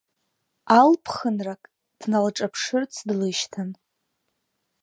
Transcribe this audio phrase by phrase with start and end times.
[0.79, 1.61] Алԥхынрак
[1.99, 3.69] дналҿаԥшырц длышьҭан.